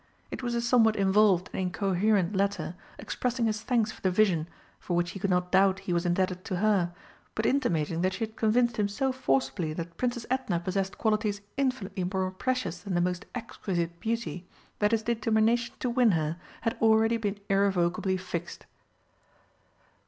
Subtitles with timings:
[0.31, 4.47] It was a somewhat involved and incoherent letter, expressing his thanks for the vision,
[4.79, 6.91] for which he could not doubt he was indebted to her,
[7.35, 12.03] but intimating that she had convinced him so forcibly that Princess Edna possessed qualities infinitely
[12.05, 14.47] more precious than the most exquisite beauty,
[14.79, 18.65] that his determination to win her had already been irrevocably fixed.